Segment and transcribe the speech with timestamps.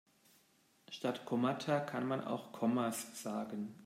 [0.89, 3.75] Statt Kommata kann man auch Kommas sagen.